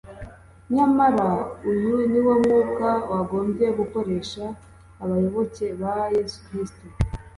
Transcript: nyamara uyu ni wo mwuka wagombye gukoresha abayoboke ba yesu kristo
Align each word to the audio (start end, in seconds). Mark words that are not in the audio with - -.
nyamara 0.75 1.29
uyu 1.69 1.95
ni 2.11 2.19
wo 2.25 2.33
mwuka 2.41 2.87
wagombye 3.11 3.67
gukoresha 3.79 4.43
abayoboke 5.03 5.65
ba 5.81 5.93
yesu 6.15 6.37
kristo 6.45 6.85